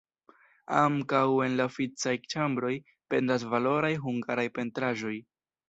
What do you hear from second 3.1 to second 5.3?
pendas valoraj hungaraj pentraĵoj.